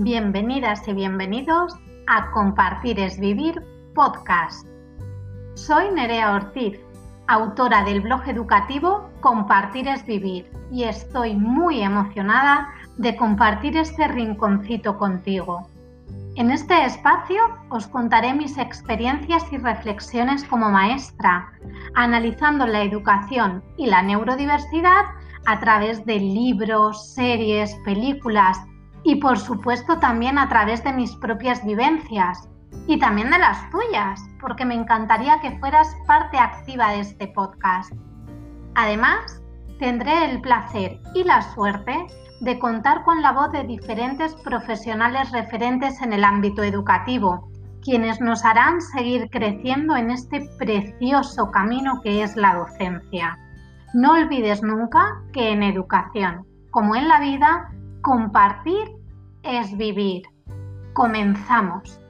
[0.00, 1.74] Bienvenidas y bienvenidos
[2.06, 3.60] a Compartir es Vivir
[3.96, 4.64] podcast.
[5.54, 6.78] Soy Nerea Ortiz,
[7.26, 14.96] autora del blog educativo Compartir es Vivir y estoy muy emocionada de compartir este rinconcito
[14.96, 15.68] contigo.
[16.36, 21.50] En este espacio os contaré mis experiencias y reflexiones como maestra,
[21.96, 25.06] analizando la educación y la neurodiversidad
[25.46, 28.60] a través de libros, series, películas
[29.04, 32.48] y por supuesto también a través de mis propias vivencias
[32.86, 37.92] y también de las tuyas, porque me encantaría que fueras parte activa de este podcast.
[38.74, 39.42] Además,
[39.78, 42.06] tendré el placer y la suerte
[42.40, 47.50] de contar con la voz de diferentes profesionales referentes en el ámbito educativo,
[47.82, 53.38] quienes nos harán seguir creciendo en este precioso camino que es la docencia.
[53.94, 57.70] No olvides nunca que en educación, como en la vida,
[58.02, 58.97] compartir
[59.42, 60.22] es vivir.
[60.94, 62.00] Comenzamos.